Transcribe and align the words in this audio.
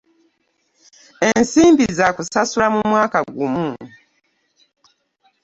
Ensimbi 1.29 1.85
za 1.97 2.07
kusasula 2.15 2.67
mu 2.73 2.81
mwaka 2.89 3.19
gumu. 3.35 3.69